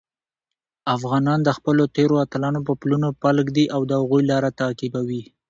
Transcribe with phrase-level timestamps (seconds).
[0.95, 5.23] افغانان د خپلو تېرو اتلانو په پلونو پل ږدي او د هغوی لاره تعقیبوي.